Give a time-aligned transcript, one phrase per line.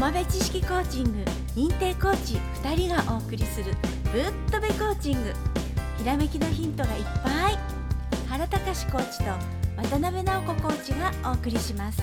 [0.00, 1.18] 浜辺知識コーチング
[1.54, 3.74] 認定コーチ2人がお送りする
[4.10, 5.34] ぶっとべコーチング。
[5.98, 7.58] ひらめきのヒントがいっぱい。
[8.26, 9.24] 原隆コーチと
[9.76, 12.02] 渡辺直子コーチがお送りします。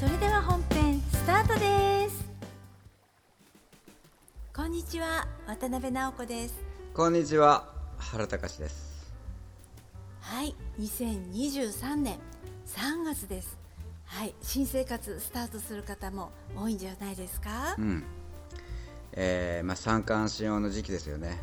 [0.00, 2.24] それでは本編スタートです。
[4.56, 6.54] こんにちは渡辺直子です。
[6.94, 7.68] こんにちは
[7.98, 9.12] 原隆です。
[10.22, 12.18] はい2023年
[12.66, 13.63] 3月です
[14.14, 18.04] はい新生活スタートする方も多いんじゃないですか、うん。
[19.10, 21.40] えーまあ、三寒四温の時期ですよね。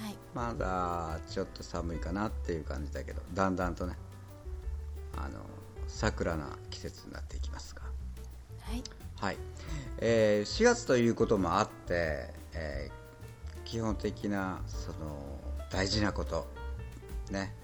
[0.00, 0.16] はい。
[0.32, 3.96] まだちょっと寒いかなっていう感じだけどだんだんとね
[5.16, 5.40] あの
[5.88, 7.82] 桜な季節になっていきますが。
[7.82, 8.82] はい。
[9.16, 9.36] はい、
[9.98, 12.98] えー4月ということもあって、えー
[13.64, 16.46] 基本的なその大事なこと
[17.32, 17.56] ね。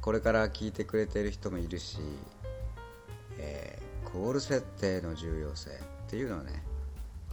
[0.00, 2.00] これから聞いてくれてる人もいるし、
[3.38, 3.67] えー
[4.12, 5.72] ゴール設定の重要性っ
[6.08, 6.62] ていうのをね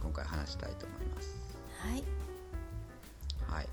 [0.02, 1.36] 今回話したいと思います。
[1.80, 2.04] はい。
[3.48, 3.68] はい。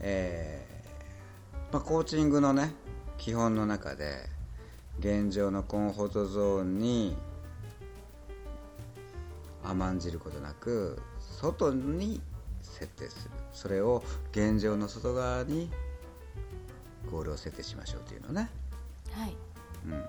[0.00, 2.72] えーまあ、コーチングのね
[3.18, 4.24] 基本の中で
[4.98, 7.16] 現状のコンフォートゾーンに
[9.62, 12.20] 甘んじることなく外に
[12.62, 13.30] 設定する。
[13.52, 15.70] それを現状の外側に
[17.10, 18.48] ゴールを設定しましょうというのね、
[19.12, 19.36] はい。
[19.86, 20.04] うん、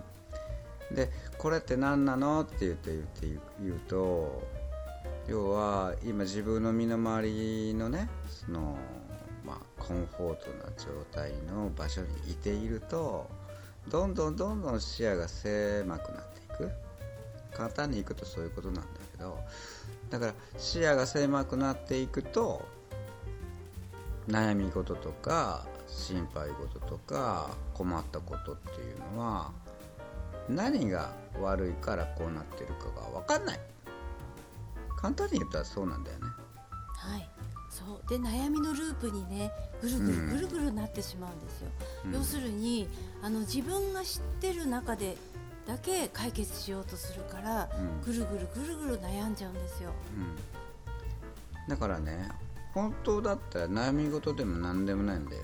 [0.94, 4.47] でこれって何なのって言って言って言うと
[5.28, 8.78] 要は今自分の身の回りのねその、
[9.45, 13.30] まあ、コンフォートな状態の場所にいていると
[13.89, 16.72] どんどんどんどん視野が狭くなっていく。
[17.53, 19.38] 簡単にいくとそういうことなんだけど
[20.09, 22.66] だから視野が狭くなっていくと
[24.28, 29.52] 悩み事とか心配事とか困ったことっていうのは
[30.52, 33.60] 何が悪いからこうなってるかが分かんない。
[34.98, 36.26] 簡単に言ったらそうなんだよね。
[36.95, 37.30] はい。
[37.70, 38.10] そう。
[38.10, 39.52] で悩みのループにね
[39.82, 40.30] ぐるぐるうん。
[40.30, 41.70] ぐるぐるなってしまうんですよ、
[42.06, 42.14] うん。
[42.14, 42.88] 要するに
[43.23, 45.17] あの自分が知ってる中で
[45.66, 48.02] だけ解決しようとするから、うん。
[48.02, 49.92] ぐるぐるぐるぐる悩んじゃうんですよ。
[50.16, 51.67] うん。
[51.67, 52.30] だからね
[52.73, 55.44] 本当だったら悩み事でも何でもないんだよ。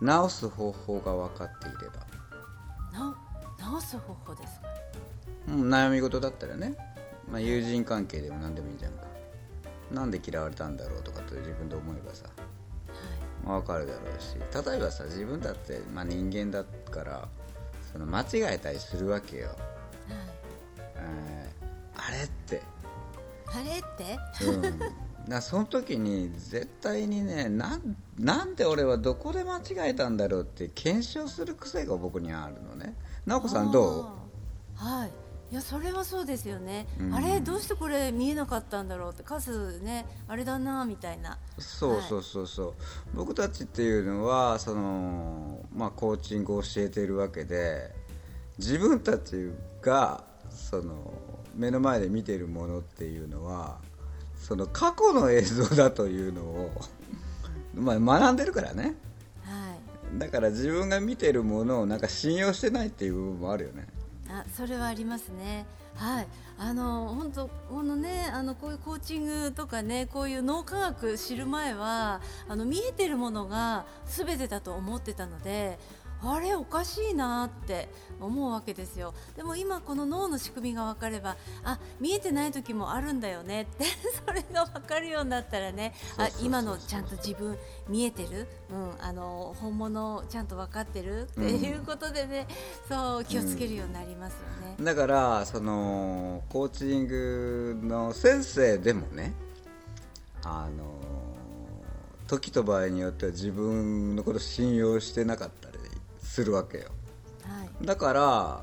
[0.00, 2.06] 治す方法が分かっていれば
[3.82, 4.68] す方法ですか？
[5.48, 6.74] うん悩み事だったらね、
[7.30, 9.02] まあ、友人関係でも何でもいいじゃんか。
[9.90, 12.24] なんで嫌われたんだろうとかって自分で思えばさ。
[13.44, 14.36] は分かるだろうし。
[14.66, 17.28] 例えばさ自分だって、まあ、人間だから
[17.92, 19.56] その間違えたりするわけよ、いはい。
[20.96, 22.62] えーあれって。
[23.46, 24.18] あれって？
[25.28, 32.94] うん、その時に絶対にねなんなんで俺はどこで間違えたんだろうって検証する癖が僕にはあるのね
[33.26, 34.12] 直子さんど
[34.76, 34.98] あー。
[35.00, 35.10] はい。
[35.52, 37.14] いやそれはそうですよね、うん。
[37.14, 39.22] あれどうしてこれ見えなかったんだろうって。
[39.22, 41.36] 数ねあれだなみたいな。
[41.58, 42.74] うそうそうそうそう、
[43.14, 47.94] 僕たちっていうのはその、まあ、コーチングを教えているわけで
[48.56, 49.50] 自分たち
[49.82, 51.12] がその
[51.54, 53.78] 目の前で見ているものっていうのは
[54.36, 56.70] その過去の映像だというのを、
[57.74, 58.82] まあ、学んでるからね。
[58.84, 58.94] はい
[60.14, 63.86] だから自分が見てるものをなんか信用してないっていう部分もあるよね
[64.28, 65.66] あそれはありますね。
[65.94, 75.78] はい、あの本当このねあのこういうコーチングとかねこういう脳科学知る前はあの見えてるものが全てだと思ってたので。
[76.24, 77.88] あれおかしいなって
[78.20, 79.14] 思うわけですよ。
[79.36, 83.84] でも今この脳の仕組みが分かればあ見えてない時もあるんだよねって
[84.24, 91.22] それが分かるようになったらねあ今のちゃんと自分見えてる、うん、あの本物ちゃんと分かってる？
[91.22, 92.46] っていうことでね、
[92.88, 94.76] そう気をつけるようになりますよね。
[94.80, 99.32] だからそのコーチングの先生でもね
[100.44, 100.84] あの
[102.26, 105.71] 時と場合によっては自分のこと信用してなかったり
[106.32, 106.84] するわけよ。
[107.42, 107.86] はい。
[107.86, 108.62] だから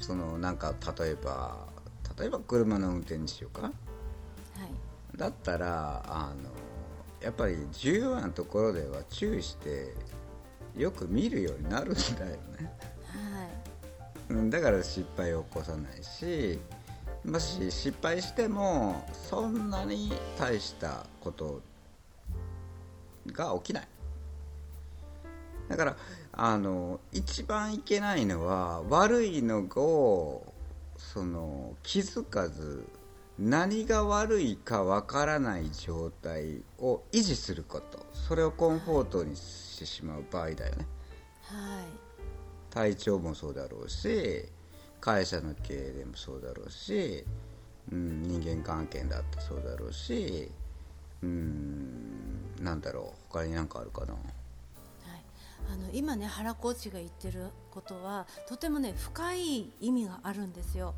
[0.00, 1.56] そのなんか例えば
[2.18, 3.72] 例えば車の運転にしようかはい。
[5.16, 6.50] だったらあの
[7.22, 9.94] やっぱり重要なところでは注意して
[10.76, 12.74] よく見るようになるんだよね。
[13.06, 14.32] はい。
[14.32, 16.58] うんだから失敗を起こさないし
[17.24, 21.62] もし失敗してもそんなに大したこと
[23.28, 23.88] が起きない
[25.68, 25.96] だから
[26.32, 30.52] あの一番いけないのは悪いのを
[30.96, 32.84] その気づかず
[33.38, 38.06] 何が悪いかわからない状態を維持すること。
[38.12, 40.86] それをコンフォートにしてしまう場合だよね。
[41.42, 42.06] はい。
[42.70, 44.44] 体調もそうだろうし
[45.00, 47.24] 会社の経営でもそうだろうし
[47.92, 50.50] うん、人間関係だってそうだろうし
[51.22, 54.12] うんなんだろう他に何かあるかな。
[54.12, 54.22] はい、
[55.72, 60.94] あの今ね原コーチが言ってることはとてもね深い意味があるんですよ。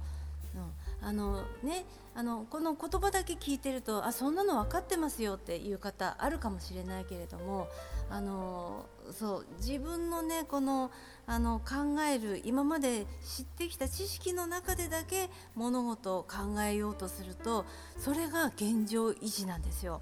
[0.54, 1.84] うん、あのね
[2.14, 7.68] あのこの言葉だけ聞いてるとあそんなの分かってますよっていう方あるかもしれないけれども
[8.10, 10.90] あのそう自分のねこの
[11.26, 17.66] あの考える今まで知ってきた知識の中でだけ物事を考えようとすると
[17.98, 20.00] それが現状維持なんですよ。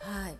[0.00, 0.36] はい、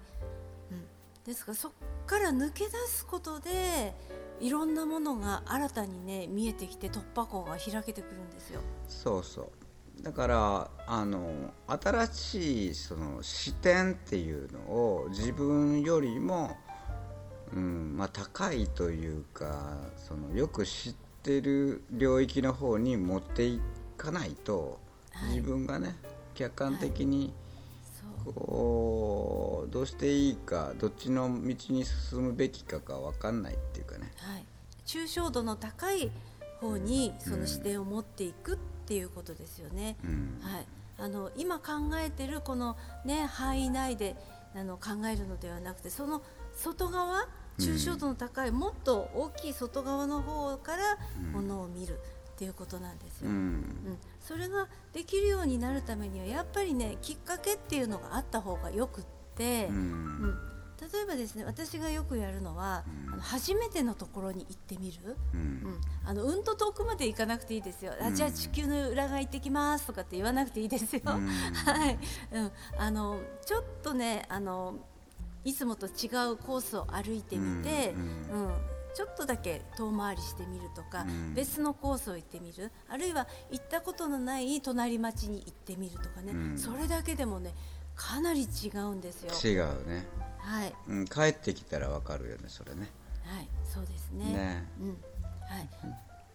[1.29, 1.75] ですからそこ
[2.07, 3.95] から抜け出すことで
[4.41, 8.61] いろんなものが新たにね見えてきて突破口が開けてくるんですよ。
[8.89, 9.43] そうそ
[10.01, 16.57] うだからあの新しいその視点っていうのを自分よりも、
[17.53, 23.61] うんまあ、高いというかそのよく知ってる領域の方に持ってい
[23.97, 24.79] かないと、
[25.13, 25.97] はい自分がね
[26.35, 27.48] 客観的にそう
[28.33, 34.13] こうどうしていいかどっちの道に進むべきかが分かんないっていうかね。
[34.19, 34.45] はい、
[34.87, 36.11] 抽象度の高い
[36.61, 39.97] 方にその視点を持っていくっていうことですよね。
[40.05, 40.41] うん。
[40.43, 40.67] はい、
[40.99, 44.17] あの今考えてるこの、ね、範囲内で
[44.55, 46.23] あの考えるのではなくてその
[46.55, 47.29] 外側
[47.59, 50.99] 抽象度の高い、もっと大きい外側の方から
[51.33, 51.99] ものを見る
[52.39, 53.31] っていうことなんですよ。
[53.31, 53.35] うん。
[53.35, 59.05] うん、それができるようになるためにはやっぱりねきっかけっていうのがあった方がよくっ
[59.35, 59.79] て、ううん。
[60.29, 60.39] ん
[60.81, 63.13] 例えばですね私がよくやるのは、うん。
[63.15, 65.43] あの初めてのところに行ってみる、ううん。
[65.43, 71.27] ん、あのうんと遠くまで行かなくていいですよ、あじゃあ地球の裏側行ってきますとかって言わなくていいですよ、うん。
[71.27, 71.99] はい、
[72.31, 74.77] うん、あのちょっとねあの
[75.45, 75.91] いつもと違
[76.31, 77.95] うコースを歩いてみて、
[78.31, 78.47] ううん。
[78.47, 81.35] んちょっとだけ遠回りしてみるとか、うん。
[81.35, 82.71] 別のコースを行ってみる。
[82.89, 86.59] あるいは行ったことのない隣町に行ってみるとかね、うん。
[86.59, 87.55] それだけでもね
[87.99, 89.33] かなり違うんですよ。
[89.53, 90.07] 違うね、
[90.39, 92.91] はい、うん、帰ってきたら分かるよねそれね。
[93.25, 94.25] はい、そうですね。
[94.25, 94.69] ね。
[94.81, 95.69] うん、はい、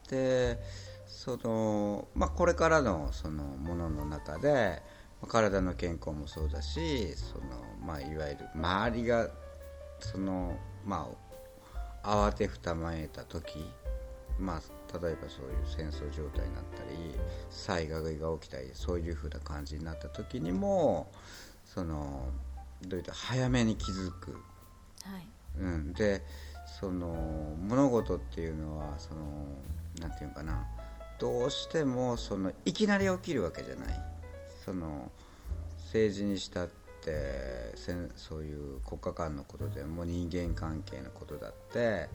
[0.09, 0.59] で
[1.07, 4.83] その、まあ、これからのそのものの中で
[5.21, 7.43] まあ体の健康もそうだしその、
[7.85, 9.29] まあ、いわゆる周りが
[9.99, 11.22] その、まあ、
[12.03, 13.65] 慌てふたまえた時、
[14.39, 17.15] まあ、例えばそういう戦争状態になったり
[17.49, 21.11] 災害が起きたりそういうふうな感じになった時にも
[21.65, 22.29] その
[22.81, 24.31] どういった早めに気づく。
[25.03, 25.27] はい、
[25.59, 26.21] うん、で
[26.79, 29.21] その物事っていうのはその
[29.99, 30.67] なんていうのかな。
[31.19, 34.01] どうしてもそのいきなり起きるわけじゃない。
[34.65, 35.11] その
[35.77, 36.82] 政治にしたって
[37.75, 42.09] せんそういう国家間のことでも人間関係のことだって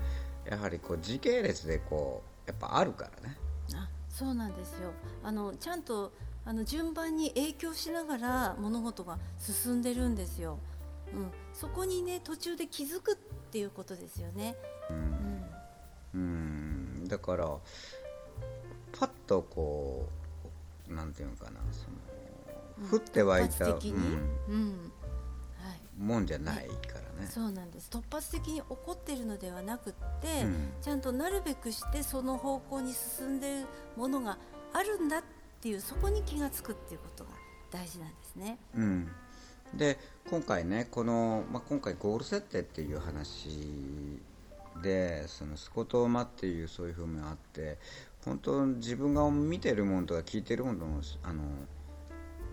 [0.49, 3.37] やはりこう時系列でこうやっぱあるからね
[3.75, 4.91] あ、そうなんですよ。
[5.23, 6.13] あのちゃんと
[6.45, 10.59] あの順番に影響しながら物事が進んでるんですよ。
[11.13, 13.17] うん、そこにね途中で気づくっ
[13.51, 14.57] ていうことですよね。
[14.91, 15.45] うん、
[16.15, 17.45] うんだから
[18.99, 20.09] パッとこ
[20.91, 21.97] うなんていうのかなその
[22.91, 24.55] 降って湧いた、突発的に、うん。
[24.55, 24.93] うん、
[25.63, 26.03] はい。
[26.03, 27.29] もんじゃないからね。
[27.29, 27.89] そうなんです。
[27.91, 30.71] 突発的に起こってるのではなくって、うん。
[30.81, 33.67] ちゃんとなるべくしてその方向に進んでる
[33.97, 34.39] ものが
[34.73, 35.23] あるんだっ
[35.61, 37.31] ていうそこに気がつくっていうことが
[37.71, 38.59] 大事なんですね。
[38.77, 39.09] うん、
[39.75, 39.99] で
[40.31, 44.21] 今回ねこの、まあ、今回ゴール設定っていう話
[44.83, 47.79] でそのスコトーマっていうそういうふうにあって
[48.25, 50.89] 本当自分が見てるものとか聞いてるものを
[51.25, 51.43] あの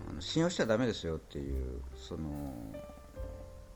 [0.09, 2.29] あの信用しちゃダメですよっていうその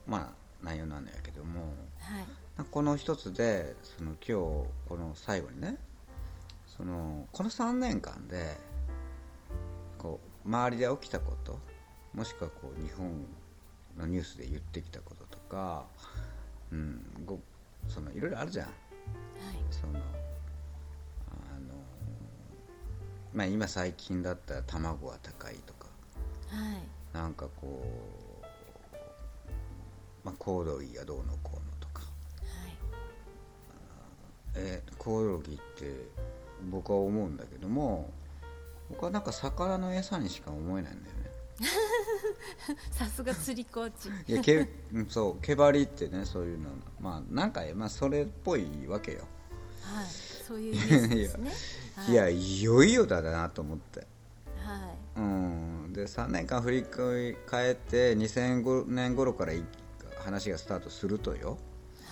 [0.08, 1.62] まあ内容なんやけども
[2.00, 4.34] はい、この一つでその今日
[4.88, 5.78] この最後にね
[6.66, 8.58] そのこの3年間で
[9.98, 11.60] こう周りで起きたこと
[12.14, 13.26] もしくはこう日本
[13.98, 15.86] のニュースで言ってきたこととか、
[16.72, 17.40] うん、ご
[17.88, 18.66] そのいろいろあるじゃん。
[18.66, 18.76] はい、
[19.72, 20.00] そのあの、
[23.34, 25.79] まあ、今最近だったら卵は高いとか
[26.50, 27.84] はい、なんかこ
[28.44, 28.46] う、
[30.24, 32.08] まあ、コオロギがどうのこうのとかは
[32.68, 32.78] い。
[34.56, 36.10] えーコオロギって
[36.70, 38.12] 僕は思うんだけども
[38.90, 41.30] 僕はなんか魚の餌にしか思えないんだよね
[42.92, 44.10] さすが釣りコーチ。
[44.32, 49.20] いやけうんそう毛針ってねそういうのまあなんか、まあ、それっぽいわけよ、
[49.82, 51.52] はい、そういうイメージですね。
[51.96, 54.08] は いやいよいよだなと思って
[54.70, 55.94] はうん。
[55.94, 59.64] で3年間振り返って2005年頃からい
[60.20, 61.58] 話がスタートするとよ、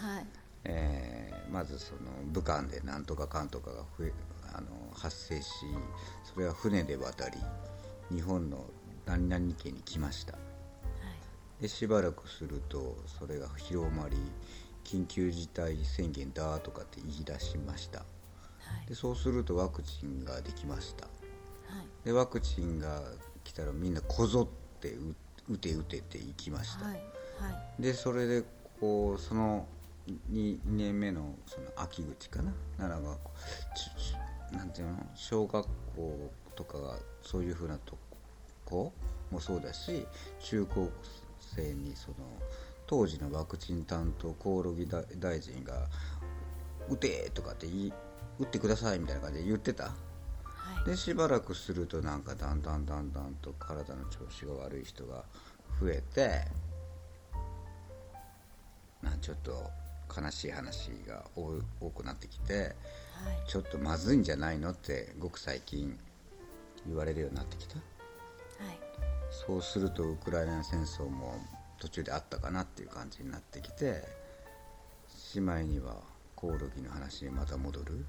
[0.01, 0.25] い、はい、
[0.63, 4.13] えーまずその武漢でなんとかかんとかが増え
[4.53, 5.49] あの発生し
[6.23, 7.37] それは船で渡り
[8.13, 8.65] 日本の
[9.05, 10.33] 何々家に来ました。
[11.61, 14.17] でしばらくするとそれが広まり
[14.83, 17.99] 緊急事態宣言だとかって言い出しました。
[17.99, 18.05] は
[18.85, 18.87] い。
[18.87, 21.05] でそうするとワクチンができました。
[21.05, 21.16] はい
[22.03, 23.01] でワクチンが
[23.43, 24.47] 来たらみんなこぞ
[24.77, 25.15] ってう
[25.49, 26.93] 打て打てって行きました、はい。
[26.93, 26.99] は
[27.79, 27.81] い。
[27.81, 28.43] でそれで
[28.79, 29.65] こうその
[30.31, 32.53] 2, 年目のその秋口かな？
[32.77, 33.17] 奈良が
[33.75, 33.89] ち
[34.51, 34.97] ちなんていうの？
[35.15, 37.97] 小学校とかがそういうふうなと
[38.65, 38.93] こ
[39.31, 40.05] もそうだし
[40.39, 40.89] 中高
[41.39, 42.15] 生にその
[42.85, 45.87] 当時のワクチン担当興梠大大臣が
[46.89, 47.93] 「打て!」とかって言い
[48.39, 49.83] 「打ってください」みたいな感じで言ってた。
[49.85, 49.93] はい
[50.87, 55.25] でしばらくするとなんかだんだんだんだんと体の調子が悪い人が
[55.81, 56.45] 増えて
[59.01, 59.69] まあちょっと
[60.15, 62.73] 悲しい話が多多くなってきてはい。
[63.49, 65.99] ちょっとまずいんじゃないのってごく最近
[66.87, 67.75] 言われるようになってきた？
[67.75, 67.81] は
[68.71, 68.79] い。
[69.29, 71.35] そうするとウクライナ戦争も
[71.79, 74.03] 途中であったかなっていう感じになってきて
[75.09, 75.97] しまいには
[76.35, 78.05] コオロギの話にまた戻る。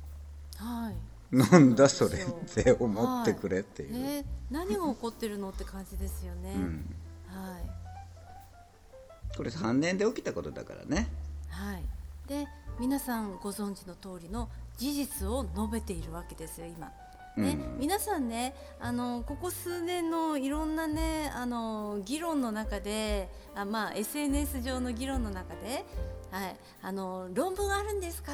[0.56, 2.20] はいなんだそれっ
[2.64, 6.94] て思ってくれっていう、ね、何が起こってるのって感じですよね、うん、
[7.26, 9.36] はい。
[9.36, 11.08] これ3年で起きたことだからね。
[11.50, 11.84] はい。
[12.28, 12.46] で
[12.80, 16.90] 皆さんご存知の通りの事実を述べているわけですよ今。
[17.36, 17.78] ね、うん。
[17.78, 25.84] 皆さんねあのここ数年のいろんなねあの議論の中であ、まあ、SNS 上の議論の中で、
[26.30, 28.32] はい、あの論文あるんですか？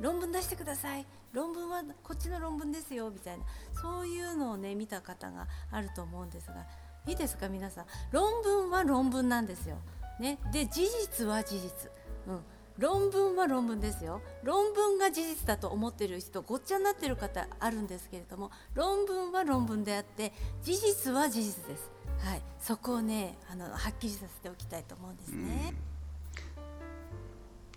[0.00, 3.44] 論文出してください論文はこっちの論文ですよみたいな
[3.80, 6.66] そういうのをね見た方があると思うんですが
[7.06, 7.84] いいですか皆さん。
[8.12, 9.76] 論文は論文なんですよ。
[10.20, 11.90] ね、で事実は事実、
[12.28, 12.40] うん、
[12.78, 14.20] 論文は論文ですよ。
[14.44, 25.74] 論文が事実だと思ってる人ごっちゃになってる方あるんですけれども論文は論文であって事実は事実です、はい、そこをねあのはっきりさせておきたいと思うんですね。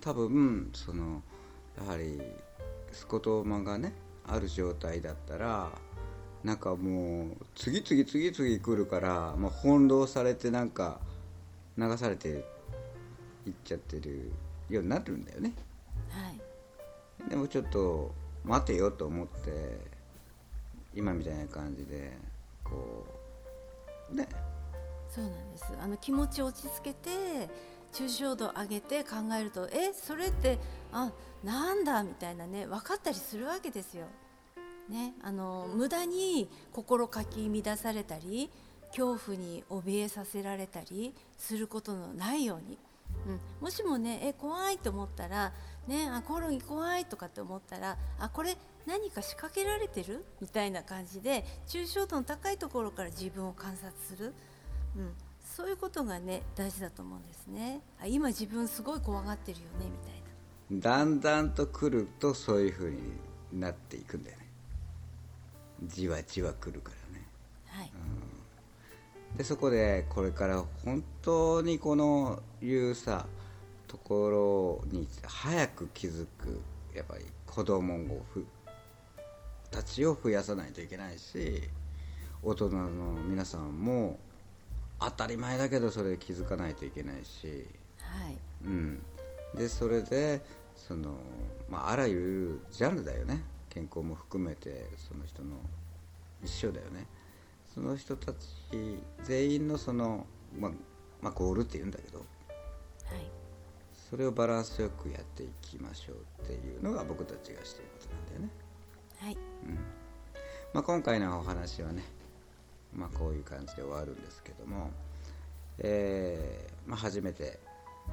[0.02, 1.24] 多分その
[1.78, 2.22] やはり
[2.96, 3.94] スコトーマがね
[4.26, 5.70] ある状態だったら
[6.44, 11.00] なんかもう次々次々来るからもう翻弄されてなんか
[11.78, 12.46] 流されて
[13.46, 14.32] いっちゃってる
[14.70, 15.54] ようになってるんだよね。
[16.10, 16.30] は
[17.28, 17.30] い。
[17.30, 19.78] でもちょっと待てよと思って
[20.94, 22.14] 今みたいな感じで
[22.64, 23.06] こ
[24.12, 24.28] うね。
[25.10, 25.66] そうなんです。
[25.82, 27.50] あの気持ちを落ち着けて
[27.92, 30.60] 抽象度上げて考えるとえそれって
[30.98, 31.12] あ
[31.44, 34.06] なんだみたいなね分かったりするわけですよ。
[34.88, 38.52] ね、あの無駄に心かき乱されたり
[38.90, 42.78] 恐怖に怯えさせられたりすることのないように、
[43.28, 45.52] うん、もしもねえ怖いと思ったら、
[45.88, 50.24] ね、あコオロギ怖いとかって思ったらあこれ何か仕掛けられてる？
[50.40, 54.36] みたいな感じで抽象度の高いところから自分を観察する、
[54.96, 57.82] うん、そういうことがね大事だと思うんですね。
[58.00, 60.25] あ今自分すごい怖がってるよねみたいな。
[60.72, 62.98] だんだんと来るとそういう風に
[63.54, 64.46] なっていくんだよね。
[65.84, 67.26] じわじわ来るからね。
[67.68, 67.92] はい、
[69.38, 73.26] でそこでこれから本当にこのいうさ
[73.88, 76.62] ところに早く気づく
[76.96, 78.46] やっぱり子供をふ
[79.70, 81.62] たちを増やさないといけないし
[82.42, 82.88] 大人の
[83.28, 84.20] 皆さんも
[85.00, 87.68] 当たり前だけどそれで気づかないといけないし、
[88.00, 88.38] はい。
[88.64, 89.02] うん、
[89.56, 90.42] でそれで
[90.76, 91.16] その、
[91.70, 93.42] まあ、あらゆるジャンルだよね。
[93.70, 95.58] 健康も含めてその人の
[96.44, 97.08] 一緒だよね。
[97.74, 98.38] その人たち
[99.24, 100.26] 全員のその、
[100.58, 100.72] まあ
[101.22, 102.26] まあ、ゴールっていうんだけどはい。
[104.10, 108.50] それをバランスよくやっていきましょうっていうのが僕たちがしていることなんだよね、
[109.20, 109.38] はい。
[110.74, 112.04] まあ、今回のお話はね、
[112.94, 114.92] まあ、こういう感じで終わるんですけども、
[115.80, 117.60] えーまあ、初めて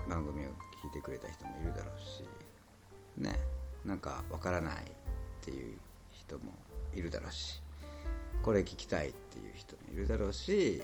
[0.08, 0.48] 番組を
[0.82, 2.24] 聞いてくれた人もいるだろうし
[3.16, 3.38] ね
[3.84, 4.76] なんかわからないっ
[5.40, 5.76] ていう
[6.10, 6.52] 人も
[6.94, 7.60] いるだろうし
[8.42, 10.82] これ聞きたいっていう人もいるだろうし、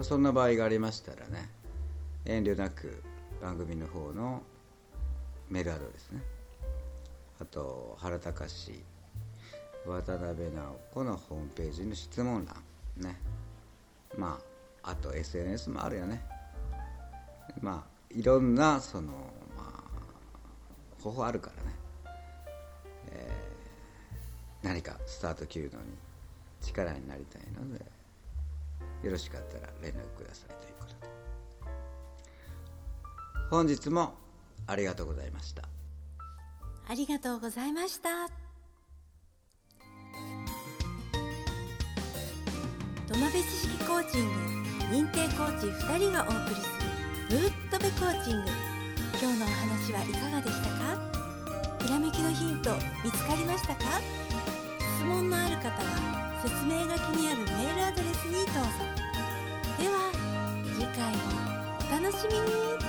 [0.00, 1.48] そんな場合がありましたらね
[2.24, 3.02] 遠慮なく
[3.42, 4.42] 番組の方の
[5.50, 6.22] メールアドレスね
[7.40, 8.72] あと原隆
[9.86, 12.56] 渡辺直子のホームページの質問欄
[13.04, 13.18] ね。
[14.16, 14.38] ま
[14.82, 16.22] ああと SNS もあるよね。
[17.60, 19.12] まあいろんなその
[19.56, 21.74] まあ方法あるからね、
[23.12, 23.48] えー
[24.62, 25.84] 何かスタート切るのに
[26.60, 27.84] 力になりたいので
[29.04, 31.08] よろしかったら連絡くださいということで。
[33.50, 34.14] 本日も
[34.66, 35.62] ありがとうございました。
[36.88, 38.28] ありがとうございました。
[43.06, 44.34] ド浜辺知識コーチング
[44.90, 46.77] 認定コーチ2人がお送りする
[47.28, 48.50] ぶっとべコーチング。
[49.20, 50.96] 今日のお話はいかがでしたか？
[51.84, 52.70] ひらめきのヒント
[53.04, 54.00] 見つかりましたか？
[54.96, 58.70] 質問のある方は説明書きにあるメールアドレスにどうぞ。
[59.78, 60.10] では
[60.74, 61.20] 次回も
[62.00, 62.87] お楽しみに。